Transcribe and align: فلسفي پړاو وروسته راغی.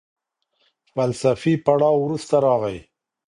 فلسفي 0.93 1.53
پړاو 1.65 1.95
وروسته 2.01 2.35
راغی. 2.45 2.77